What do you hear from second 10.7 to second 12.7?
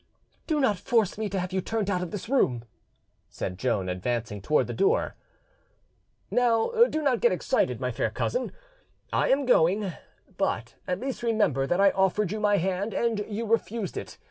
at least remember that I offered you my